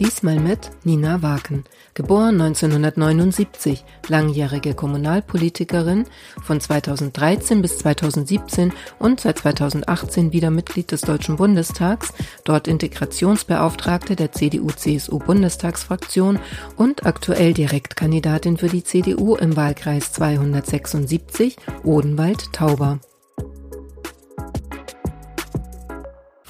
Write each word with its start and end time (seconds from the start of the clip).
Diesmal 0.00 0.40
mit 0.40 0.70
Nina 0.82 1.20
Waken, 1.20 1.64
geboren 1.92 2.40
1979, 2.40 3.84
langjährige 4.08 4.72
Kommunalpolitikerin, 4.72 6.06
von 6.42 6.58
2013 6.58 7.60
bis 7.60 7.76
2017 7.76 8.72
und 8.98 9.20
seit 9.20 9.40
2018 9.40 10.32
wieder 10.32 10.50
Mitglied 10.50 10.90
des 10.90 11.02
Deutschen 11.02 11.36
Bundestags, 11.36 12.14
dort 12.44 12.66
Integrationsbeauftragte 12.66 14.16
der 14.16 14.32
CDU-CSU-Bundestagsfraktion 14.32 16.38
und 16.78 17.04
aktuell 17.04 17.52
Direktkandidatin 17.52 18.56
für 18.56 18.68
die 18.68 18.84
CDU 18.84 19.36
im 19.36 19.54
Wahlkreis 19.54 20.14
276 20.14 21.56
Odenwald-Tauber. 21.84 23.00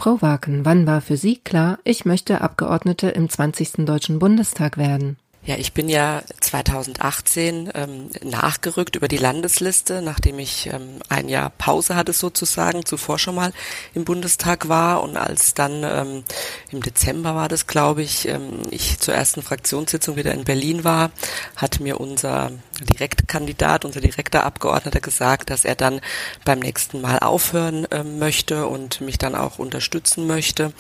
Frau 0.01 0.23
Waken, 0.23 0.65
wann 0.65 0.87
war 0.87 1.03
für 1.03 1.19
Sie 1.19 1.37
klar, 1.37 1.79
ich 1.85 2.07
möchte 2.07 2.41
Abgeordnete 2.41 3.11
im 3.11 3.29
20. 3.29 3.85
Deutschen 3.85 4.19
Bundestag 4.19 4.79
werden? 4.79 5.19
Ja, 5.45 5.57
ich 5.57 5.75
bin 5.75 5.91
ja 5.91 6.23
2018 6.41 7.71
ähm, 7.75 8.11
nachgerückt 8.23 8.97
über 8.97 9.09
die 9.09 9.19
Landesliste, 9.19 10.01
nachdem 10.01 10.39
ich 10.39 10.71
ähm, 10.73 11.01
ein 11.11 11.29
Jahr 11.29 11.51
Pause 11.51 11.97
hatte 11.97 12.15
sozusagen, 12.15 12.87
zuvor 12.87 13.19
schon 13.19 13.35
mal 13.35 13.53
im 13.93 14.05
Bundestag 14.05 14.71
war 14.71 15.03
und 15.03 15.19
als 15.19 15.53
dann 15.53 15.83
ähm, 15.85 16.25
im 16.73 16.83
Dezember 16.83 17.35
war 17.35 17.49
das, 17.49 17.67
glaube 17.67 18.03
ich, 18.03 18.29
ähm, 18.29 18.63
ich 18.71 18.99
zur 18.99 19.15
ersten 19.15 19.43
Fraktionssitzung 19.43 20.17
wieder 20.17 20.33
in 20.33 20.45
Berlin 20.45 20.85
war, 20.85 21.11
hat 21.57 21.81
mir 21.81 22.01
unser 22.01 22.53
Direktkandidat, 22.81 23.85
unser 23.85 24.01
direkter 24.01 24.45
Abgeordneter 24.45 25.01
gesagt, 25.01 25.51
dass 25.51 25.65
er 25.65 25.75
dann 25.75 26.01
beim 26.45 26.61
nächsten 26.61 27.01
Mal 27.01 27.19
aufhören 27.19 27.85
äh, 27.91 28.05
möchte 28.05 28.67
und 28.67 29.01
mich 29.01 29.19
dann 29.19 29.35
auch 29.35 29.59
unterstützen 29.59 30.27
möchte. 30.27 30.73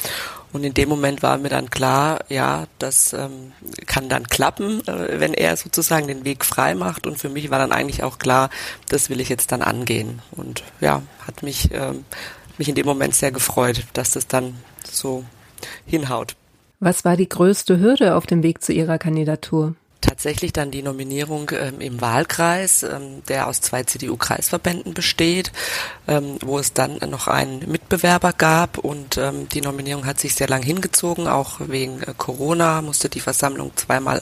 Und 0.52 0.64
in 0.64 0.74
dem 0.74 0.88
Moment 0.88 1.22
war 1.22 1.38
mir 1.38 1.48
dann 1.48 1.70
klar, 1.70 2.20
ja, 2.28 2.66
das 2.78 3.12
ähm, 3.12 3.52
kann 3.86 4.08
dann 4.08 4.26
klappen, 4.26 4.86
äh, 4.86 5.20
wenn 5.20 5.34
er 5.34 5.56
sozusagen 5.56 6.06
den 6.06 6.24
Weg 6.24 6.44
frei 6.44 6.74
macht. 6.74 7.06
Und 7.06 7.18
für 7.18 7.28
mich 7.28 7.50
war 7.50 7.58
dann 7.58 7.72
eigentlich 7.72 8.02
auch 8.02 8.18
klar, 8.18 8.50
das 8.88 9.10
will 9.10 9.20
ich 9.20 9.28
jetzt 9.28 9.52
dann 9.52 9.62
angehen. 9.62 10.22
Und 10.30 10.62
ja, 10.80 11.02
hat 11.26 11.42
mich, 11.42 11.70
ähm, 11.72 12.04
mich 12.58 12.68
in 12.68 12.74
dem 12.74 12.86
Moment 12.86 13.14
sehr 13.14 13.32
gefreut, 13.32 13.84
dass 13.92 14.12
das 14.12 14.26
dann 14.26 14.56
so 14.90 15.24
hinhaut. 15.86 16.36
Was 16.78 17.04
war 17.04 17.16
die 17.16 17.28
größte 17.28 17.78
Hürde 17.78 18.14
auf 18.14 18.26
dem 18.26 18.42
Weg 18.42 18.62
zu 18.62 18.72
Ihrer 18.72 18.98
Kandidatur? 18.98 19.74
tatsächlich 20.00 20.52
dann 20.52 20.70
die 20.70 20.82
Nominierung 20.82 21.50
ähm, 21.52 21.80
im 21.80 22.00
Wahlkreis, 22.00 22.82
ähm, 22.82 23.22
der 23.28 23.46
aus 23.46 23.60
zwei 23.60 23.84
CDU-Kreisverbänden 23.84 24.94
besteht, 24.94 25.52
ähm, 26.08 26.36
wo 26.40 26.58
es 26.58 26.72
dann 26.72 26.98
noch 27.08 27.28
einen 27.28 27.70
Mitbewerber 27.70 28.32
gab 28.32 28.78
und 28.78 29.18
ähm, 29.18 29.48
die 29.48 29.60
Nominierung 29.60 30.06
hat 30.06 30.18
sich 30.18 30.34
sehr 30.34 30.48
lang 30.48 30.62
hingezogen, 30.62 31.28
auch 31.28 31.60
wegen 31.60 32.02
äh, 32.02 32.14
Corona 32.16 32.82
musste 32.82 33.08
die 33.08 33.20
Versammlung 33.20 33.72
zweimal 33.76 34.20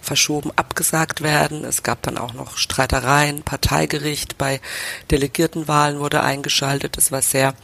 verschoben, 0.00 0.50
abgesagt 0.56 1.22
werden. 1.22 1.64
Es 1.64 1.82
gab 1.82 2.02
dann 2.02 2.18
auch 2.18 2.32
noch 2.34 2.56
Streitereien, 2.56 3.42
Parteigericht, 3.42 4.38
bei 4.38 4.60
Delegiertenwahlen 5.10 5.98
wurde 5.98 6.22
eingeschaltet. 6.22 6.96
Es 6.98 7.12
war 7.12 7.22
sehr 7.22 7.54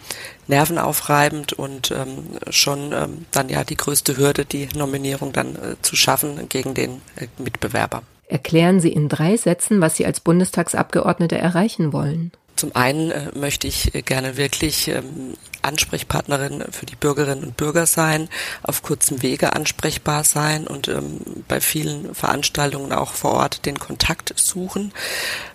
nervenaufreibend 0.46 1.52
und 1.52 1.90
ähm, 1.92 2.38
schon 2.50 2.92
ähm, 2.92 3.26
dann 3.30 3.48
ja 3.48 3.64
die 3.64 3.76
größte 3.76 4.16
Hürde, 4.16 4.44
die 4.44 4.68
Nominierung 4.74 5.32
dann 5.32 5.54
äh, 5.56 5.76
zu 5.82 5.96
schaffen 5.96 6.48
gegen 6.48 6.74
den 6.74 7.02
äh, 7.16 7.28
Mitbewerber. 7.38 8.02
Erklären 8.26 8.80
Sie 8.80 8.92
in 8.92 9.08
drei 9.08 9.36
Sätzen, 9.36 9.80
was 9.80 9.96
Sie 9.96 10.06
als 10.06 10.20
Bundestagsabgeordnete 10.20 11.36
erreichen 11.36 11.92
wollen. 11.92 12.32
Zum 12.56 12.76
einen 12.76 13.10
äh, 13.10 13.30
möchte 13.34 13.66
ich 13.66 13.94
äh, 13.94 14.02
gerne 14.02 14.36
wirklich 14.36 14.88
ähm, 14.88 15.34
Ansprechpartnerin 15.62 16.64
für 16.70 16.86
die 16.86 16.96
Bürgerinnen 16.96 17.44
und 17.44 17.56
Bürger 17.56 17.86
sein, 17.86 18.28
auf 18.62 18.82
kurzem 18.82 19.22
Wege 19.22 19.54
ansprechbar 19.54 20.24
sein 20.24 20.66
und 20.66 20.88
ähm, 20.88 21.20
bei 21.48 21.60
vielen 21.60 22.14
Veranstaltungen 22.14 22.92
auch 22.92 23.12
vor 23.12 23.32
Ort 23.32 23.66
den 23.66 23.78
Kontakt 23.78 24.32
suchen. 24.36 24.92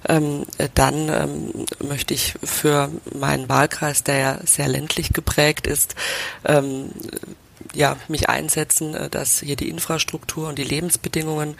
Ähm, 0.07 0.45
äh, 0.57 0.69
dann 0.73 1.09
ähm, 1.09 1.65
möchte 1.87 2.13
ich 2.13 2.35
für 2.43 2.89
meinen 3.13 3.49
Wahlkreis, 3.49 4.03
der 4.03 4.17
ja 4.17 4.39
sehr 4.43 4.67
ländlich 4.67 5.13
geprägt 5.13 5.67
ist, 5.67 5.95
ähm, 6.45 6.91
ja, 7.73 7.97
mich 8.07 8.29
einsetzen, 8.29 8.95
äh, 8.95 9.09
dass 9.09 9.39
hier 9.39 9.55
die 9.55 9.69
Infrastruktur 9.69 10.47
und 10.47 10.57
die 10.57 10.63
Lebensbedingungen 10.63 11.55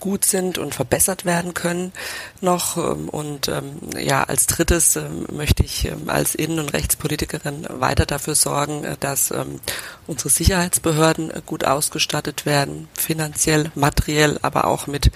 gut 0.00 0.24
sind 0.24 0.58
und 0.58 0.74
verbessert 0.74 1.24
werden 1.24 1.54
können 1.54 1.92
noch. 2.40 2.76
Ähm, 2.76 3.08
und 3.08 3.48
ähm, 3.48 3.78
ja, 3.98 4.24
als 4.24 4.46
drittes 4.46 4.96
ähm, 4.96 5.26
möchte 5.32 5.62
ich 5.62 5.90
als 6.06 6.34
Innen- 6.34 6.58
und 6.58 6.72
Rechtspolitikerin 6.72 7.66
weiter 7.68 8.06
dafür 8.06 8.34
sorgen, 8.34 8.84
äh, 8.84 8.96
dass 8.98 9.32
unsere 10.06 10.28
Sicherheitsbehörden 10.28 11.30
äh, 11.30 11.42
gut 11.44 11.64
ausgestattet 11.64 12.46
werden, 12.46 12.88
finanziell, 12.94 13.70
materiell, 13.74 14.38
aber 14.42 14.66
auch 14.66 14.86
mit 14.86 15.10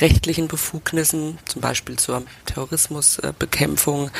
rechtlichen 0.00 0.48
Befugnissen, 0.48 1.38
zum 1.44 1.60
Beispiel 1.60 1.98
zur 1.98 2.22
Terrorismusbekämpfung, 2.46 4.10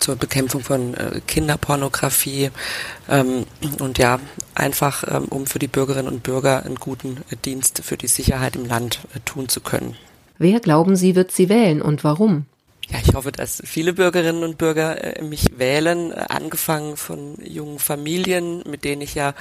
zur 0.00 0.16
Bekämpfung 0.16 0.62
von 0.62 0.94
äh, 0.94 1.20
Kinderpornografie 1.26 2.50
und 3.78 3.98
ja, 3.98 4.18
einfach 4.54 5.04
um 5.30 5.46
für 5.46 5.58
die 5.58 5.68
Bürgerinnen 5.68 6.08
und 6.08 6.22
Bürger 6.22 6.64
einen 6.64 6.76
guten 6.76 7.22
Dienst 7.44 7.82
für 7.84 7.96
die 7.96 8.08
Sicherheit 8.08 8.56
im 8.56 8.64
Land 8.64 9.00
tun 9.26 9.50
zu 9.50 9.60
können. 9.60 9.96
Wer 10.38 10.60
glauben 10.60 10.96
Sie 10.96 11.14
wird 11.14 11.32
sie 11.32 11.50
wählen 11.50 11.82
und 11.82 12.04
warum? 12.04 12.46
Ja, 12.88 12.98
ich 13.04 13.14
hoffe, 13.14 13.32
dass 13.32 13.60
viele 13.64 13.92
Bürgerinnen 13.92 14.44
und 14.44 14.58
Bürger 14.58 15.16
äh, 15.18 15.22
mich 15.22 15.58
wählen, 15.58 16.12
äh, 16.12 16.26
angefangen 16.28 16.96
von 16.96 17.36
jungen 17.42 17.80
Familien, 17.80 18.62
mit 18.64 18.84
denen 18.84 19.02
ich 19.02 19.16
ja, 19.16 19.34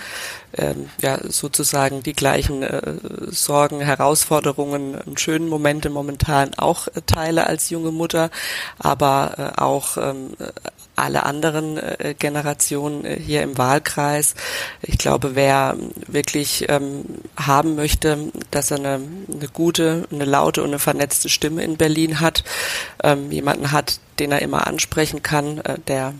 ähm, 0.58 0.90
ja 1.00 1.20
sozusagen 1.30 2.02
die 2.02 2.14
gleichen 2.14 2.64
äh, 2.64 2.98
Sorgen, 3.30 3.82
Herausforderungen 3.82 4.96
und 4.96 5.20
schönen 5.20 5.48
Momente 5.48 5.92
momentan 5.92 6.56
auch 6.56 6.88
äh, 6.88 7.02
teile 7.06 7.46
als 7.46 7.70
junge 7.70 7.92
Mutter, 7.92 8.32
aber 8.80 9.54
äh, 9.56 9.62
auch 9.62 9.98
ähm, 9.98 10.32
alle 10.96 11.24
anderen 11.24 11.78
äh, 11.78 12.16
Generationen 12.18 13.06
äh, 13.06 13.20
hier 13.20 13.42
im 13.44 13.58
Wahlkreis. 13.58 14.36
Ich 14.82 14.98
glaube, 14.98 15.36
wer 15.36 15.76
wirklich 16.08 16.66
ähm, 16.70 17.06
haben 17.38 17.76
möchte, 17.76 18.32
dass 18.52 18.72
er 18.72 18.78
eine, 18.78 19.00
eine 19.32 19.48
gute, 19.52 20.08
eine 20.12 20.26
laute 20.26 20.62
und 20.62 20.70
eine 20.70 20.80
vernetzte 20.80 21.30
Stimme 21.30 21.64
in 21.64 21.78
Berlin 21.78 22.20
hat, 22.20 22.44
ähm, 23.04 23.32
jemanden 23.32 23.72
hat, 23.72 24.00
den 24.20 24.32
er 24.32 24.42
immer 24.42 24.68
ansprechen 24.68 25.24
kann, 25.24 25.60
äh, 25.60 25.78
der 25.88 26.14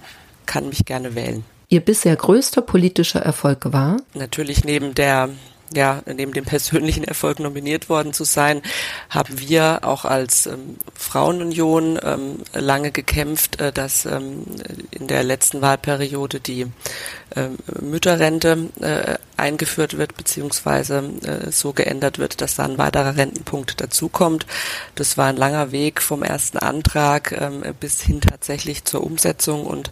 kann 0.46 0.70
mich 0.70 0.86
gerne 0.86 1.16
wählen. 1.16 1.44
Ihr 1.70 1.82
bisher 1.82 2.16
größter 2.16 2.62
politischer 2.62 3.22
Erfolg 3.22 3.74
war? 3.74 3.98
Natürlich 4.14 4.64
neben 4.64 4.94
der 4.94 5.30
ja, 5.74 6.02
neben 6.06 6.34
dem 6.34 6.46
persönlichen 6.46 7.04
Erfolg 7.04 7.40
nominiert 7.40 7.90
worden 7.90 8.14
zu 8.14 8.24
sein, 8.24 8.62
haben 9.10 9.40
wir 9.40 9.80
auch 9.84 10.06
als 10.06 10.46
ähm, 10.46 10.78
Frauenunion 10.94 12.00
ähm, 12.04 12.44
lange 12.54 12.92
gekämpft, 12.92 13.60
äh, 13.60 13.72
dass 13.72 14.06
ähm, 14.06 14.46
in 14.92 15.08
der 15.08 15.24
letzten 15.24 15.62
Wahlperiode 15.62 16.40
die 16.40 16.68
ähm, 17.36 17.58
Mütterrente 17.82 18.70
äh, 18.80 19.16
eingeführt 19.38 19.98
wird, 19.98 20.16
beziehungsweise 20.18 21.12
äh, 21.24 21.52
so 21.52 21.74
geändert 21.74 22.20
wird, 22.20 22.42
dass 22.42 22.56
da 22.56 22.66
ein 22.66 22.78
weiterer 22.78 23.18
Rentenpunkt 23.18 23.82
dazukommt. 23.82 24.46
Das 24.96 25.18
war 25.18 25.28
ein 25.28 25.38
langer 25.38 25.72
Weg 25.72 26.02
vom 26.02 26.24
ersten 26.24 26.58
Antrag 26.58 27.32
ähm, 27.32 27.64
bis 27.80 28.02
hin 28.02 28.22
tatsächlich 28.22 28.86
zur 28.86 29.04
Umsetzung 29.04 29.66
und 29.66 29.92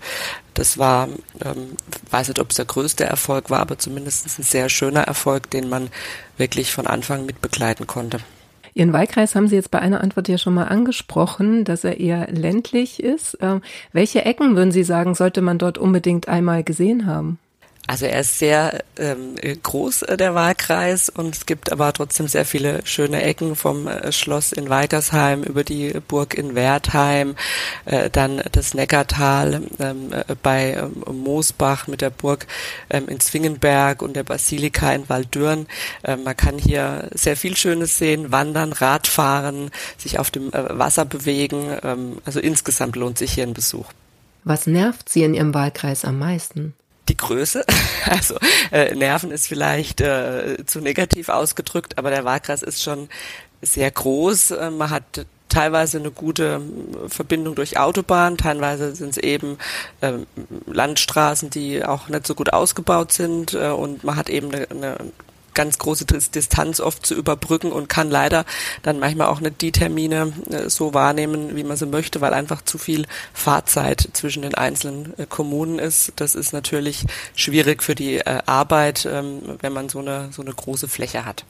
das 0.54 0.78
war, 0.78 1.08
ähm, 1.44 1.78
weiß 2.12 2.28
nicht, 2.28 2.40
ob 2.40 2.52
es 2.52 2.58
der 2.58 2.66
größte 2.66 3.06
Erfolg 3.06 3.50
war, 3.50 3.60
aber 3.60 3.80
zumindest 3.80 4.38
ein 4.38 4.44
sehr 4.44 4.70
schöner 4.70 5.02
Erfolg, 5.02 5.50
den 5.50 5.68
man 5.68 5.90
wirklich 6.38 6.72
von 6.72 6.88
Anfang 6.88 7.26
mit 7.26 7.42
begleiten 7.42 7.88
konnte. 7.88 8.20
Ihren 8.76 8.94
Wahlkreis 8.94 9.36
haben 9.36 9.48
Sie 9.48 9.56
jetzt 9.56 9.72
bei 9.72 9.80
einer 9.80 10.02
Antwort 10.02 10.28
ja 10.28 10.38
schon 10.38 10.56
mal 10.56 10.66
angesprochen, 10.66 11.64
dass 11.64 11.84
er 11.84 12.00
eher 12.00 12.28
ländlich 12.32 13.02
ist. 13.02 13.38
Ähm, 13.42 13.62
welche 13.92 14.26
Ecken 14.26 14.56
würden 14.56 14.72
Sie 14.72 14.84
sagen, 14.84 15.14
sollte 15.14 15.42
man 15.42 15.60
dort 15.60 15.78
unbedingt 15.78 16.28
einmal 16.28 16.64
gesehen 16.64 17.06
haben? 17.06 17.38
Also 17.86 18.06
er 18.06 18.22
ist 18.22 18.40
sehr 18.40 18.82
ähm, 18.98 19.36
groß, 19.62 20.04
äh, 20.04 20.16
der 20.16 20.34
Wahlkreis, 20.36 21.10
und 21.10 21.36
es 21.36 21.46
gibt 21.46 21.70
aber 21.70 21.92
trotzdem 21.92 22.30
sehr 22.30 22.46
viele 22.46 22.86
schöne 22.86 23.22
Ecken 23.22 23.58
vom 23.58 23.88
äh, 23.88 24.14
Schloss 24.14 24.54
in 24.54 24.70
Weikersheim 24.70 25.44
über 25.44 25.66
die 25.66 25.94
Burg 26.08 26.34
in 26.34 26.56
Wertheim, 26.56 27.36
äh, 27.84 28.10
dann 28.10 28.42
das 28.54 28.74
Neckartal 28.74 29.64
ähm, 29.80 30.14
äh, 30.14 30.36
bei 30.42 30.76
ähm, 30.76 31.04
Moosbach 31.14 31.88
mit 31.88 32.00
der 32.00 32.10
Burg 32.10 32.48
ähm, 32.90 33.10
in 33.10 33.20
Zwingenberg 33.20 34.02
und 34.02 34.16
der 34.16 34.24
Basilika 34.24 34.94
in 34.94 35.10
Waldürn. 35.10 35.68
Ähm, 36.06 36.24
man 36.24 36.38
kann 36.38 36.58
hier 36.58 37.10
sehr 37.14 37.36
viel 37.36 37.58
Schönes 37.58 37.98
sehen, 37.98 38.32
wandern, 38.32 38.72
Radfahren, 38.72 39.72
sich 39.98 40.20
auf 40.20 40.32
dem 40.32 40.54
äh, 40.54 40.80
Wasser 40.80 41.04
bewegen. 41.04 41.78
Ähm, 41.84 42.18
also 42.24 42.40
insgesamt 42.40 42.96
lohnt 42.96 43.18
sich 43.18 43.34
hier 43.34 43.44
ein 43.44 43.54
Besuch. 43.54 43.88
Was 44.46 44.68
nervt 44.68 45.10
Sie 45.10 45.24
in 45.24 45.34
Ihrem 45.34 45.54
Wahlkreis 45.54 46.06
am 46.06 46.20
meisten? 46.20 46.74
Die 47.10 47.18
Größe. 47.18 47.66
Also 48.06 48.36
äh, 48.72 48.94
Nerven 48.94 49.32
ist 49.32 49.48
vielleicht 49.48 50.02
äh, 50.02 50.58
zu 50.66 50.82
negativ 50.82 51.30
ausgedrückt, 51.30 51.98
aber 51.98 52.10
der 52.10 52.26
Wahlkreis 52.26 52.62
ist 52.62 52.84
schon 52.84 53.08
sehr 53.62 53.90
groß. 53.90 54.52
Äh, 54.52 54.72
man 54.72 54.90
hat 54.90 55.26
teilweise 55.48 56.00
eine 56.00 56.12
gute 56.12 56.62
Verbindung 57.08 57.56
durch 57.56 57.78
Autobahn, 57.78 58.38
teilweise 58.38 58.94
sind 58.96 59.12
es 59.12 59.18
eben 59.18 59.58
äh, 60.02 60.14
Landstraßen, 60.66 61.50
die 61.50 61.86
auch 61.86 62.10
nicht 62.10 62.28
so 62.28 62.36
gut 62.36 62.52
ausgebaut 62.52 63.14
sind 63.14 63.54
äh, 63.54 63.70
und 63.70 64.04
man 64.04 64.16
hat 64.18 64.30
eben 64.30 64.54
eine, 64.54 64.70
eine 64.70 64.98
ganz 65.54 65.78
große 65.78 66.06
Distanz 66.06 66.80
oft 66.80 67.06
zu 67.06 67.16
überbrücken 67.16 67.72
und 67.72 67.90
kann 67.90 68.10
leider 68.10 68.46
dann 68.82 69.00
manchmal 69.00 69.28
auch 69.28 69.40
nicht 69.40 69.62
die 69.62 69.72
Termine 69.72 70.34
äh, 70.50 70.70
so 70.70 70.94
wahrnehmen, 70.94 71.56
wie 71.56 71.64
man 71.64 71.78
sie 71.78 71.86
möchte, 71.86 72.22
weil 72.22 72.34
einfach 72.34 72.62
zu 72.62 72.78
viel 72.78 73.06
Fahrzeit 73.34 74.10
zwischen 74.14 74.44
den 74.44 74.56
einzelnen 74.56 75.14
äh, 75.18 75.26
Kommunen 75.28 75.80
ist. 75.80 76.14
Das 76.18 76.36
ist 76.36 76.54
natürlich 76.54 77.06
schwierig 77.36 77.84
für 77.84 77.96
die 77.96 78.18
äh, 78.18 78.40
Arbeit, 78.46 79.08
ähm, 79.12 79.42
wenn 79.62 79.74
man 79.74 79.90
so 79.90 80.00
eine, 80.00 80.30
so 80.32 80.42
eine 80.42 80.54
große 80.54 80.88
Fläche 80.88 81.26
hat. 81.26 81.46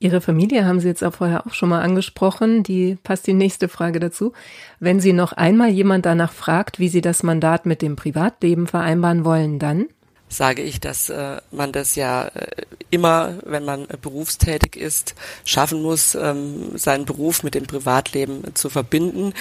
Ihre 0.00 0.20
Familie 0.20 0.64
haben 0.64 0.78
Sie 0.78 0.86
jetzt 0.86 1.02
auch 1.02 1.14
vorher 1.14 1.44
auch 1.46 1.54
schon 1.54 1.70
mal 1.70 1.82
angesprochen. 1.82 2.62
Die 2.62 2.96
passt 3.02 3.26
die 3.26 3.32
nächste 3.32 3.68
Frage 3.68 3.98
dazu. 3.98 4.32
Wenn 4.78 5.00
Sie 5.00 5.12
noch 5.12 5.32
einmal 5.32 5.70
jemand 5.70 6.06
danach 6.06 6.32
fragt, 6.32 6.78
wie 6.78 6.88
Sie 6.88 7.00
das 7.00 7.24
Mandat 7.24 7.66
mit 7.66 7.82
dem 7.82 7.96
Privatleben 7.96 8.68
vereinbaren 8.68 9.24
wollen, 9.24 9.58
dann? 9.58 9.86
Sage 10.28 10.62
ich, 10.62 10.80
dass 10.80 11.08
äh, 11.08 11.38
man 11.50 11.72
das 11.72 11.94
ja 11.94 12.28
äh, 12.28 12.46
immer, 12.90 13.34
wenn 13.44 13.64
man 13.64 13.84
äh, 13.84 13.96
berufstätig 14.00 14.76
ist, 14.76 15.14
schaffen 15.44 15.82
muss, 15.82 16.14
ähm, 16.14 16.76
seinen 16.76 17.04
Beruf 17.04 17.42
mit 17.42 17.54
dem 17.54 17.66
Privatleben 17.66 18.54
zu 18.54 18.68
verbinden. 18.70 19.34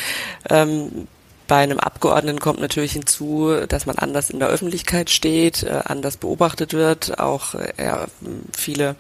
Ähm, 0.50 1.08
bei 1.48 1.64
einem 1.64 1.80
Abgeordneten 1.80 2.40
kommt 2.40 2.60
natürlich 2.60 2.92
hinzu, 2.92 3.54
dass 3.68 3.86
man 3.86 3.98
anders 3.98 4.30
in 4.30 4.40
der 4.40 4.50
Öffentlichkeit 4.50 5.10
steht, 5.10 5.64
äh, 5.64 5.82
anders 5.86 6.18
beobachtet 6.18 6.74
wird, 6.74 7.20
auch 7.20 7.56
äh, 7.56 7.72
er 7.78 8.08
viele 8.56 8.96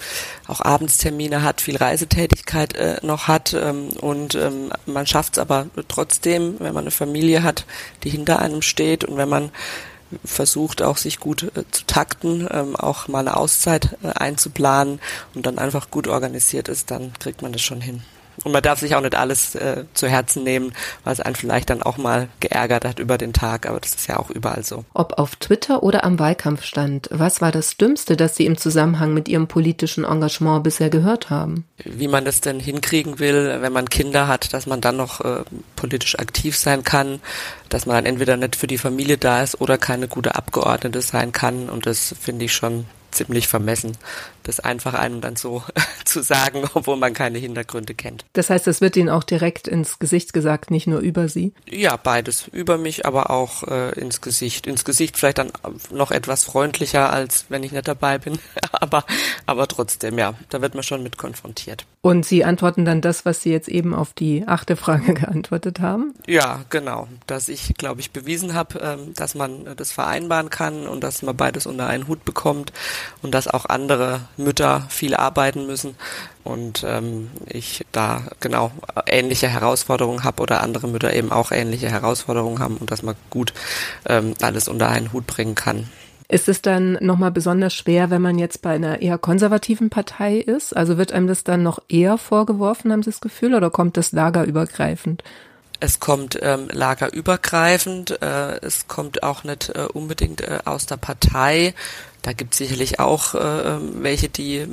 auch 0.48 0.62
Abendstermine 0.62 1.44
hat, 1.44 1.60
viel 1.62 1.76
Reisetätigkeit 1.76 2.76
äh, 2.78 2.98
noch 3.02 3.28
hat 3.28 3.54
ähm, 3.54 3.90
und 4.00 4.36
ähm, 4.36 4.72
man 4.86 5.06
schafft 5.06 5.34
es 5.34 5.40
aber 5.40 5.68
trotzdem, 5.90 6.56
wenn 6.60 6.74
man 6.74 6.86
eine 6.86 6.92
Familie 6.92 7.44
hat, 7.44 7.66
die 8.04 8.10
hinter 8.10 8.40
einem 8.40 8.62
steht 8.62 9.04
und 9.04 9.18
wenn 9.18 9.30
man 9.30 9.52
versucht 10.24 10.82
auch 10.82 10.98
sich 10.98 11.20
gut 11.20 11.44
äh, 11.44 11.64
zu 11.72 11.86
takten, 11.86 12.48
ähm, 12.52 12.76
auch 12.76 13.08
mal 13.08 13.20
eine 13.20 13.38
Auszeit 13.38 13.98
äh, 14.04 14.10
einzuplanen 14.10 15.00
und 15.34 15.46
dann 15.46 15.58
einfach 15.58 15.92
gut 15.92 16.08
organisiert 16.08 16.70
ist, 16.70 16.92
dann 16.92 17.14
kriegt 17.20 17.42
man 17.42 17.52
das 17.52 17.62
schon 17.62 17.82
hin. 17.82 18.02
Und 18.48 18.54
man 18.54 18.64
darf 18.64 18.80
sich 18.80 18.96
auch 18.96 19.02
nicht 19.02 19.14
alles 19.14 19.56
äh, 19.56 19.84
zu 19.94 20.08
Herzen 20.08 20.44
nehmen, 20.46 20.72
was 21.04 21.20
einen 21.20 21.36
vielleicht 21.36 21.70
dann 21.70 21.84
auch 21.84 21.98
mal 21.98 22.30
geärgert 22.40 22.86
hat 22.86 22.98
über 22.98 23.18
den 23.18 23.34
Tag, 23.34 23.66
aber 23.66 23.82
das 23.82 23.96
ist 23.96 24.08
ja 24.08 24.18
auch 24.18 24.30
überall 24.30 24.64
so. 24.64 24.86
Ob 24.94 25.20
auf 25.20 25.36
Twitter 25.36 25.84
oder 25.84 26.06
am 26.06 26.18
Wahlkampfstand, 26.18 27.10
was 27.12 27.42
war 27.42 27.52
das 27.52 27.76
Dümmste, 27.76 28.16
das 28.16 28.38
Sie 28.38 28.46
im 28.46 28.58
Zusammenhang 28.58 29.14
mit 29.14 29.28
Ihrem 29.28 29.50
politischen 29.50 30.06
Engagement 30.06 30.64
bisher 30.64 30.90
gehört 30.90 31.30
haben? 31.30 31.66
Wie 31.84 32.08
man 32.08 32.24
das 32.24 32.40
denn 32.40 32.62
hinkriegen 32.62 33.20
will, 33.20 33.58
wenn 33.60 33.74
man 33.74 33.90
Kinder 33.90 34.30
hat, 34.30 34.54
dass 34.54 34.66
man 34.66 34.80
dann 34.80 34.96
noch 34.96 35.20
äh, 35.20 35.44
politisch 35.76 36.18
aktiv 36.18 36.56
sein 36.56 36.86
kann, 36.86 37.20
dass 37.68 37.86
man 37.86 37.98
dann 37.98 38.06
entweder 38.06 38.38
nicht 38.38 38.56
für 38.56 38.68
die 38.68 38.78
Familie 38.78 39.18
da 39.18 39.44
ist 39.44 39.60
oder 39.60 39.78
keine 39.78 40.08
gute 40.08 40.36
Abgeordnete 40.36 41.02
sein 41.02 41.34
kann 41.34 41.68
und 41.68 41.86
das 41.86 42.16
finde 42.18 42.46
ich 42.46 42.54
schon 42.54 42.86
ziemlich 43.18 43.48
vermessen, 43.48 43.98
das 44.44 44.60
einfach 44.60 44.94
einem 44.94 45.22
dann 45.22 45.36
so 45.36 45.64
zu 46.06 46.22
sagen, 46.22 46.64
obwohl 46.74 46.98
man 46.98 47.14
keine 47.14 47.38
Hintergründe 47.38 47.94
kennt. 47.94 48.26
Das 48.34 48.50
heißt, 48.50 48.68
es 48.68 48.82
wird 48.82 48.96
Ihnen 48.96 49.10
auch 49.10 49.24
direkt 49.24 49.68
ins 49.68 50.00
Gesicht 50.00 50.34
gesagt, 50.34 50.72
nicht 50.72 50.88
nur 50.88 51.00
über 51.00 51.28
Sie? 51.28 51.54
Ja, 51.70 51.98
beides. 51.98 52.48
Über 52.48 52.78
mich, 52.78 53.06
aber 53.06 53.30
auch 53.30 53.64
äh, 53.64 54.00
ins 54.00 54.22
Gesicht. 54.22 54.68
Ins 54.68 54.86
Gesicht 54.86 55.18
vielleicht 55.18 55.40
dann 55.40 55.52
noch 55.92 56.12
etwas 56.12 56.44
freundlicher, 56.44 57.12
als 57.12 57.46
wenn 57.50 57.64
ich 57.64 57.72
nicht 57.72 57.88
dabei 57.88 58.18
bin. 58.18 58.40
aber, 58.72 59.04
aber 59.46 59.68
trotzdem, 59.68 60.18
ja, 60.18 60.36
da 60.50 60.62
wird 60.62 60.76
man 60.76 60.84
schon 60.84 61.04
mit 61.04 61.18
konfrontiert. 61.18 61.86
Und 62.02 62.26
Sie 62.26 62.46
antworten 62.46 62.86
dann 62.86 63.02
das, 63.02 63.26
was 63.26 63.42
Sie 63.42 63.52
jetzt 63.52 63.68
eben 63.68 63.94
auf 63.94 64.14
die 64.14 64.48
achte 64.48 64.76
Frage 64.76 65.14
geantwortet 65.16 65.80
haben? 65.80 66.14
Ja, 66.28 66.62
genau. 66.70 67.08
Dass 67.26 67.50
ich, 67.50 67.74
glaube 67.76 68.02
ich, 68.02 68.12
bewiesen 68.12 68.54
habe, 68.54 68.80
ähm, 68.80 69.14
dass 69.16 69.36
man 69.36 69.76
das 69.76 69.92
vereinbaren 69.92 70.50
kann 70.50 70.88
und 70.88 71.04
dass 71.04 71.22
man 71.22 71.36
beides 71.36 71.66
unter 71.66 71.88
einen 71.88 72.08
Hut 72.08 72.24
bekommt 72.24 72.72
und 73.22 73.34
dass 73.34 73.48
auch 73.48 73.66
andere 73.66 74.22
Mütter 74.38 74.86
viel 74.90 75.16
arbeiten 75.16 75.66
müssen 75.66 75.96
und 76.44 76.86
ähm, 76.88 77.30
ich 77.46 77.86
da 77.92 78.24
genau 78.40 78.72
ähnliche 79.06 79.50
Herausforderungen 79.50 80.24
habe 80.24 80.42
oder 80.42 80.62
andere 80.62 80.88
Mütter 80.88 81.14
eben 81.14 81.32
auch 81.32 81.52
ähnliche 81.52 81.90
Herausforderungen 81.90 82.60
haben 82.60 82.78
und 82.78 82.90
dass 82.90 83.04
man 83.04 83.16
gut 83.30 83.54
ähm, 84.06 84.34
alles 84.42 84.68
unter 84.68 84.90
einen 84.90 85.12
Hut 85.12 85.28
bringen 85.28 85.56
kann. 85.56 85.90
Ist 86.30 86.50
es 86.50 86.62
dann 86.62 86.98
nochmal 87.00 87.32
besonders 87.32 87.74
schwer, 87.74 88.10
wenn 88.10 88.22
man 88.22 88.38
jetzt 88.38 88.62
bei 88.62 88.72
einer 88.72 89.02
eher 89.02 89.18
konservativen 89.18 89.90
Partei 89.90 90.38
ist? 90.38 90.76
Also 90.76 90.98
wird 90.98 91.14
einem 91.14 91.28
das 91.28 91.46
dann 91.46 91.64
noch 91.64 91.82
eher 91.88 92.18
vorgeworfen, 92.18 92.92
haben 92.92 93.02
Sie 93.02 93.12
das 93.12 93.22
Gefühl, 93.22 93.56
oder 93.56 93.70
kommt 93.70 93.96
das 93.96 94.12
lagerübergreifend? 94.12 95.24
Es 95.80 96.00
kommt 96.00 96.40
ähm, 96.42 96.70
lagerübergreifend, 96.72 98.22
äh, 98.22 98.58
es 98.62 98.88
kommt 98.88 99.22
auch 99.22 99.44
nicht 99.44 99.70
äh, 99.70 99.88
unbedingt 99.94 100.42
äh, 100.42 100.60
aus 100.66 100.88
der 100.88 100.98
Partei. 100.98 101.76
Da 102.24 102.34
gibt 102.34 102.54
es 102.54 102.58
sicherlich 102.58 103.00
auch 103.00 103.36
äh, 103.36 103.38
ähm, 103.38 104.04
welche, 104.04 104.28
die 104.28 104.58
äh, 104.58 104.68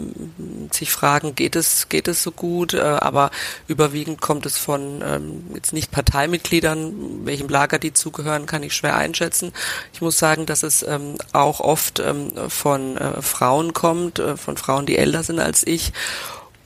sich 0.73 0.91
fragen, 0.91 1.35
geht 1.35 1.57
es, 1.57 1.89
geht 1.89 2.09
es 2.09 2.23
so 2.23 2.33
gut? 2.33 2.75
Äh, 2.75 2.81
aber 2.81 3.31
überwiegend 3.69 4.21
kommt 4.21 4.47
es 4.47 4.57
von 4.57 5.03
ähm, 5.07 5.45
jetzt 5.55 5.73
nicht 5.73 5.93
Parteimitgliedern, 5.93 7.27
welchem 7.27 7.49
Lager 7.49 7.79
die 7.79 7.93
zugehören, 7.93 8.47
kann 8.47 8.63
ich 8.63 8.75
schwer 8.75 8.97
einschätzen. 8.97 9.53
Ich 9.93 10.01
muss 10.01 10.19
sagen, 10.19 10.47
dass 10.47 10.63
es 10.63 10.83
ähm, 10.83 11.17
auch 11.33 11.61
oft 11.61 12.01
ähm, 12.01 12.33
von 12.49 12.97
äh, 12.97 13.21
Frauen 13.21 13.75
kommt, 13.75 14.19
äh, 14.19 14.37
von 14.37 14.57
Frauen, 14.57 14.87
die 14.87 14.97
älter 14.97 15.23
sind 15.23 15.39
als 15.39 15.67
ich, 15.67 15.93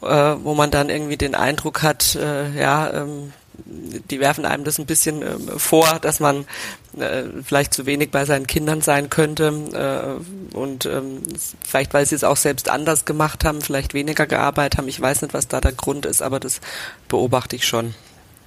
äh, 0.00 0.06
wo 0.06 0.54
man 0.54 0.70
dann 0.70 0.90
irgendwie 0.90 1.16
den 1.16 1.34
Eindruck 1.34 1.82
hat, 1.82 2.14
äh, 2.14 2.58
ja, 2.58 2.90
ähm, 2.94 3.32
die 3.66 4.20
werfen 4.20 4.44
einem 4.44 4.64
das 4.64 4.78
ein 4.78 4.86
bisschen 4.86 5.22
äh, 5.22 5.58
vor, 5.58 5.98
dass 6.00 6.20
man 6.20 6.46
äh, 6.98 7.24
vielleicht 7.44 7.74
zu 7.74 7.86
wenig 7.86 8.10
bei 8.10 8.24
seinen 8.24 8.46
Kindern 8.46 8.80
sein 8.80 9.10
könnte 9.10 10.20
äh, 10.52 10.56
und 10.56 10.86
ähm, 10.86 11.22
vielleicht, 11.64 11.94
weil 11.94 12.06
sie 12.06 12.14
es 12.14 12.24
auch 12.24 12.36
selbst 12.36 12.68
anders 12.68 13.04
gemacht 13.04 13.44
haben, 13.44 13.60
vielleicht 13.60 13.94
weniger 13.94 14.26
gearbeitet 14.26 14.78
haben. 14.78 14.88
Ich 14.88 15.00
weiß 15.00 15.22
nicht, 15.22 15.34
was 15.34 15.48
da 15.48 15.60
der 15.60 15.72
Grund 15.72 16.06
ist, 16.06 16.22
aber 16.22 16.40
das 16.40 16.60
beobachte 17.08 17.56
ich 17.56 17.66
schon, 17.66 17.94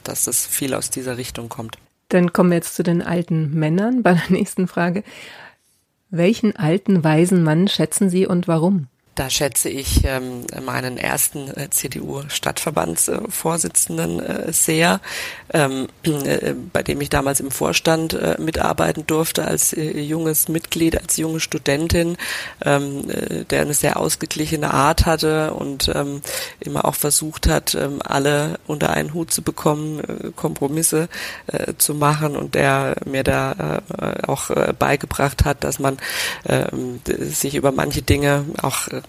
dass 0.03 0.25
das 0.25 0.45
viel 0.45 0.73
aus 0.73 0.89
dieser 0.89 1.17
Richtung 1.17 1.49
kommt. 1.49 1.77
Dann 2.09 2.33
kommen 2.33 2.49
wir 2.49 2.57
jetzt 2.57 2.75
zu 2.75 2.83
den 2.83 3.01
alten 3.01 3.53
Männern 3.53 4.03
bei 4.03 4.13
der 4.13 4.29
nächsten 4.29 4.67
Frage. 4.67 5.03
Welchen 6.09 6.55
alten, 6.55 7.03
weisen 7.03 7.43
Mann 7.43 7.67
schätzen 7.67 8.09
Sie 8.09 8.25
und 8.27 8.47
warum? 8.47 8.87
Da 9.21 9.29
schätze 9.29 9.69
ich 9.69 10.03
ähm, 10.03 10.47
meinen 10.65 10.97
ersten 10.97 11.55
äh, 11.55 11.69
CDU-Stadtverbandsvorsitzenden 11.69 14.19
äh, 14.19 14.51
sehr, 14.51 14.99
ähm, 15.53 15.85
äh, 16.03 16.55
bei 16.73 16.81
dem 16.81 16.99
ich 17.01 17.11
damals 17.11 17.39
im 17.39 17.51
Vorstand 17.51 18.13
äh, 18.13 18.37
mitarbeiten 18.39 19.05
durfte 19.05 19.45
als 19.45 19.73
äh, 19.73 19.99
junges 19.99 20.47
Mitglied, 20.47 20.99
als 20.99 21.17
junge 21.17 21.39
Studentin, 21.39 22.17
ähm, 22.65 23.07
äh, 23.11 23.45
der 23.45 23.61
eine 23.61 23.75
sehr 23.75 23.97
ausgeglichene 23.97 24.73
Art 24.73 25.05
hatte 25.05 25.53
und 25.53 25.91
ähm, 25.93 26.23
immer 26.59 26.85
auch 26.85 26.95
versucht 26.95 27.47
hat, 27.47 27.75
ähm, 27.75 27.99
alle 28.03 28.57
unter 28.65 28.89
einen 28.89 29.13
Hut 29.13 29.31
zu 29.31 29.43
bekommen, 29.43 29.99
äh, 29.99 30.31
Kompromisse 30.35 31.09
äh, 31.45 31.73
zu 31.77 31.93
machen 31.93 32.35
und 32.35 32.55
der 32.55 32.95
mir 33.05 33.23
da 33.23 33.83
äh, 33.99 34.25
auch 34.25 34.49
äh, 34.49 34.73
beigebracht 34.79 35.45
hat, 35.45 35.63
dass 35.63 35.77
man 35.77 35.97
äh, 36.45 36.65
sich 37.19 37.53
über 37.53 37.71
manche 37.71 38.01
Dinge 38.01 38.45
auch 38.63 38.87
äh, 38.87 39.01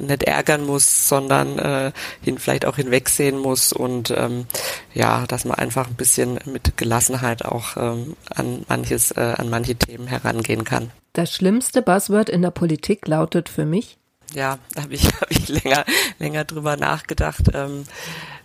nicht 0.00 0.22
ärgern 0.24 0.64
muss, 0.64 1.08
sondern 1.08 1.58
äh, 1.58 1.92
hin, 2.22 2.38
vielleicht 2.38 2.64
auch 2.64 2.76
hinwegsehen 2.76 3.38
muss 3.38 3.72
und 3.72 4.10
ähm, 4.10 4.46
ja, 4.94 5.26
dass 5.26 5.44
man 5.44 5.58
einfach 5.58 5.88
ein 5.88 5.94
bisschen 5.94 6.38
mit 6.44 6.76
Gelassenheit 6.76 7.44
auch 7.44 7.76
ähm, 7.76 8.16
an 8.34 8.64
manches, 8.68 9.12
äh, 9.12 9.34
an 9.36 9.50
manche 9.50 9.74
Themen 9.76 10.06
herangehen 10.06 10.64
kann. 10.64 10.90
Das 11.12 11.32
schlimmste 11.32 11.82
Buzzword 11.82 12.28
in 12.28 12.42
der 12.42 12.50
Politik 12.50 13.06
lautet 13.08 13.48
für 13.48 13.64
mich? 13.64 13.98
Ja, 14.34 14.58
da 14.74 14.82
habe 14.82 14.94
ich, 14.94 15.06
hab 15.20 15.30
ich 15.30 15.48
länger, 15.48 15.84
länger 16.18 16.44
drüber 16.44 16.76
nachgedacht. 16.76 17.44
Ähm, 17.54 17.84
äh, 17.84 18.35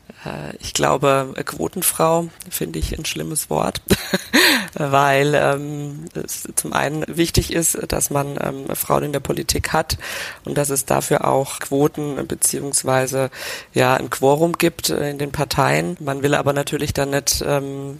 ich 0.60 0.74
glaube, 0.74 1.34
Quotenfrau 1.46 2.28
finde 2.50 2.78
ich 2.78 2.98
ein 2.98 3.06
schlimmes 3.06 3.50
Wort, 3.50 3.82
weil 4.74 5.34
ähm, 5.34 6.06
es 6.14 6.48
zum 6.56 6.74
einen 6.74 7.04
wichtig 7.08 7.52
ist, 7.52 7.78
dass 7.92 8.12
man 8.12 8.38
ähm, 8.40 8.76
Frauen 8.76 9.06
in 9.06 9.14
der 9.14 9.20
Politik 9.20 9.74
hat 9.74 9.98
und 10.46 10.58
dass 10.58 10.70
es 10.70 10.86
dafür 10.86 11.28
auch 11.28 11.60
Quoten 11.60 12.28
beziehungsweise 12.28 13.32
ja 13.74 13.96
ein 13.96 14.12
Quorum 14.12 14.54
gibt 14.60 14.90
in 14.90 15.18
den 15.18 15.32
Parteien. 15.32 15.98
Man 16.00 16.22
will 16.22 16.36
aber 16.36 16.54
natürlich 16.54 16.94
dann 16.94 17.10
nicht 17.10 17.44
ähm, 17.46 18.00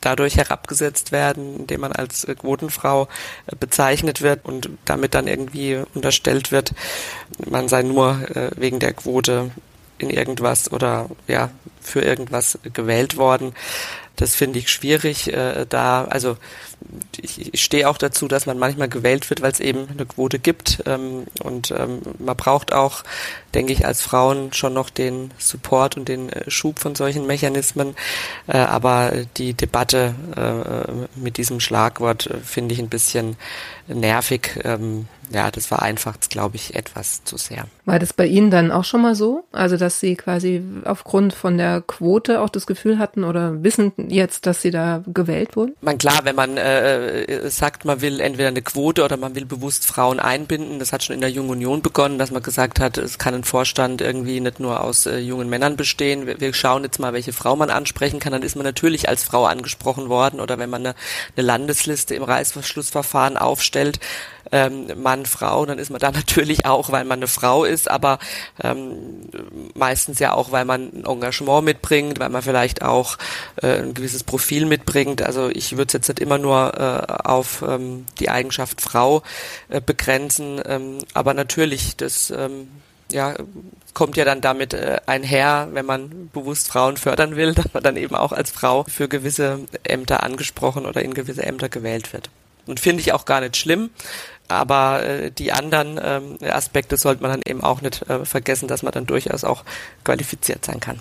dadurch 0.00 0.36
herabgesetzt 0.36 1.12
werden, 1.12 1.60
indem 1.60 1.82
man 1.82 1.92
als 1.92 2.26
Quotenfrau 2.26 3.08
bezeichnet 3.60 4.22
wird 4.22 4.44
und 4.46 4.70
damit 4.86 5.14
dann 5.14 5.26
irgendwie 5.26 5.82
unterstellt 5.94 6.50
wird, 6.50 6.72
man 7.44 7.68
sei 7.68 7.82
nur 7.82 8.20
äh, 8.34 8.50
wegen 8.56 8.78
der 8.78 8.94
Quote 8.94 9.50
in 9.98 10.10
irgendwas 10.10 10.72
oder 10.72 11.08
ja 11.26 11.50
für 11.80 12.00
irgendwas 12.00 12.58
gewählt 12.72 13.16
worden. 13.16 13.54
Das 14.16 14.34
finde 14.34 14.58
ich 14.58 14.70
schwierig, 14.70 15.32
äh, 15.32 15.66
da 15.68 16.04
also 16.04 16.36
ich, 17.20 17.54
ich 17.54 17.62
stehe 17.62 17.88
auch 17.88 17.98
dazu, 17.98 18.28
dass 18.28 18.46
man 18.46 18.58
manchmal 18.58 18.88
gewählt 18.88 19.28
wird, 19.30 19.42
weil 19.42 19.52
es 19.52 19.60
eben 19.60 19.88
eine 19.88 20.06
Quote 20.06 20.38
gibt. 20.38 20.82
Ähm, 20.86 21.24
und 21.42 21.70
ähm, 21.70 22.02
man 22.18 22.36
braucht 22.36 22.72
auch, 22.72 23.02
denke 23.54 23.72
ich, 23.72 23.86
als 23.86 24.02
Frauen 24.02 24.52
schon 24.52 24.74
noch 24.74 24.90
den 24.90 25.30
Support 25.38 25.96
und 25.96 26.08
den 26.08 26.30
äh, 26.30 26.50
Schub 26.50 26.78
von 26.78 26.94
solchen 26.94 27.26
Mechanismen. 27.26 27.94
Äh, 28.46 28.58
aber 28.58 29.12
die 29.36 29.54
Debatte 29.54 30.14
äh, 30.36 31.18
mit 31.18 31.36
diesem 31.36 31.60
Schlagwort 31.60 32.26
äh, 32.26 32.38
finde 32.38 32.74
ich 32.74 32.80
ein 32.80 32.88
bisschen 32.88 33.36
nervig. 33.88 34.60
Ähm, 34.64 35.06
ja, 35.32 35.50
das 35.50 35.66
vereinfacht 35.66 36.22
es, 36.22 36.28
glaube 36.28 36.56
ich, 36.56 36.74
etwas 36.74 37.24
zu 37.24 37.36
sehr. 37.36 37.66
War 37.84 37.98
das 37.98 38.12
bei 38.12 38.26
Ihnen 38.26 38.50
dann 38.50 38.70
auch 38.70 38.84
schon 38.84 39.02
mal 39.02 39.14
so? 39.14 39.44
Also, 39.52 39.76
dass 39.76 40.00
Sie 40.00 40.14
quasi 40.14 40.62
aufgrund 40.84 41.32
von 41.32 41.58
der 41.58 41.82
Quote 41.86 42.40
auch 42.40 42.48
das 42.48 42.66
Gefühl 42.66 42.98
hatten 42.98 43.24
oder 43.24 43.62
wissen 43.62 43.92
jetzt, 44.08 44.46
dass 44.46 44.62
Sie 44.62 44.70
da 44.70 45.02
gewählt 45.06 45.56
wurden? 45.56 45.74
Man 45.80 45.98
klar, 45.98 46.20
wenn 46.24 46.36
man 46.36 46.56
äh, 46.66 47.22
äh, 47.22 47.50
sagt, 47.50 47.84
man 47.84 48.00
will 48.00 48.20
entweder 48.20 48.48
eine 48.48 48.62
Quote 48.62 49.04
oder 49.04 49.16
man 49.16 49.36
will 49.36 49.44
bewusst 49.44 49.86
Frauen 49.86 50.18
einbinden, 50.18 50.80
das 50.80 50.92
hat 50.92 51.04
schon 51.04 51.14
in 51.14 51.20
der 51.20 51.30
Jungen 51.30 51.50
Union 51.50 51.80
begonnen, 51.80 52.18
dass 52.18 52.32
man 52.32 52.42
gesagt 52.42 52.80
hat, 52.80 52.98
es 52.98 53.18
kann 53.18 53.34
ein 53.34 53.44
Vorstand 53.44 54.00
irgendwie 54.00 54.40
nicht 54.40 54.58
nur 54.58 54.80
aus 54.80 55.06
äh, 55.06 55.18
jungen 55.18 55.48
Männern 55.48 55.76
bestehen. 55.76 56.26
Wir, 56.26 56.40
wir, 56.40 56.52
schauen 56.54 56.82
jetzt 56.82 56.98
mal, 56.98 57.12
welche 57.12 57.32
Frau 57.32 57.54
man 57.54 57.70
ansprechen 57.70 58.18
kann. 58.18 58.32
Dann 58.32 58.42
ist 58.42 58.56
man 58.56 58.64
natürlich 58.64 59.08
als 59.08 59.22
Frau 59.22 59.46
angesprochen 59.46 60.08
worden 60.08 60.40
oder 60.40 60.58
wenn 60.58 60.68
man 60.68 60.84
eine, 60.86 60.96
eine 61.36 61.46
Landesliste 61.46 62.16
im 62.16 62.24
Reißverschlussverfahren 62.24 63.36
aufstellt, 63.36 64.00
ähm, 64.52 64.86
Mann, 64.96 65.26
Frau, 65.26 65.66
dann 65.66 65.78
ist 65.78 65.90
man 65.90 66.00
da 66.00 66.10
natürlich 66.12 66.66
auch, 66.66 66.90
weil 66.90 67.04
man 67.04 67.18
eine 67.18 67.28
Frau 67.28 67.64
ist, 67.64 67.90
aber 67.90 68.18
ähm, 68.62 69.22
meistens 69.74 70.18
ja 70.18 70.32
auch, 70.32 70.52
weil 70.52 70.64
man 70.64 70.90
ein 70.92 71.04
Engagement 71.04 71.64
mitbringt, 71.64 72.18
weil 72.20 72.28
man 72.28 72.42
vielleicht 72.42 72.82
auch 72.82 73.18
äh, 73.62 73.82
ein 73.82 73.94
gewisses 73.94 74.24
Profil 74.24 74.66
mitbringt. 74.66 75.22
Also 75.22 75.48
ich 75.48 75.72
würde 75.72 75.88
es 75.88 75.92
jetzt 75.94 76.08
nicht 76.08 76.20
immer 76.20 76.38
nur 76.56 76.78
äh, 76.78 77.12
auf 77.24 77.62
ähm, 77.66 78.06
die 78.18 78.28
Eigenschaft 78.28 78.80
Frau 78.80 79.22
äh, 79.68 79.80
begrenzen, 79.80 80.60
ähm, 80.64 80.98
aber 81.14 81.34
natürlich, 81.34 81.96
das 81.96 82.30
ähm, 82.30 82.68
ja, 83.10 83.34
kommt 83.94 84.16
ja 84.16 84.24
dann 84.24 84.40
damit 84.40 84.74
äh, 84.74 84.98
einher, 85.06 85.68
wenn 85.72 85.86
man 85.86 86.30
bewusst 86.32 86.68
Frauen 86.68 86.96
fördern 86.96 87.36
will, 87.36 87.54
dass 87.54 87.72
man 87.72 87.82
dann 87.82 87.96
eben 87.96 88.14
auch 88.14 88.32
als 88.32 88.50
Frau 88.50 88.84
für 88.84 89.08
gewisse 89.08 89.60
Ämter 89.84 90.22
angesprochen 90.22 90.86
oder 90.86 91.02
in 91.02 91.14
gewisse 91.14 91.44
Ämter 91.44 91.68
gewählt 91.68 92.12
wird. 92.12 92.30
Und 92.66 92.80
finde 92.80 93.00
ich 93.00 93.12
auch 93.12 93.26
gar 93.26 93.40
nicht 93.40 93.56
schlimm. 93.56 93.90
Aber 94.48 95.04
äh, 95.04 95.30
die 95.30 95.52
anderen 95.52 96.00
ähm, 96.02 96.38
Aspekte 96.48 96.96
sollte 96.96 97.22
man 97.22 97.32
dann 97.32 97.42
eben 97.44 97.62
auch 97.62 97.80
nicht 97.80 98.08
äh, 98.08 98.24
vergessen, 98.24 98.68
dass 98.68 98.82
man 98.82 98.92
dann 98.92 99.06
durchaus 99.06 99.44
auch 99.44 99.64
qualifiziert 100.04 100.64
sein 100.64 100.78
kann. 100.78 101.00